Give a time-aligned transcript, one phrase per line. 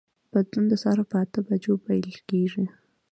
[0.31, 2.65] بدلون د سهار په اته بجو پیل کېږي.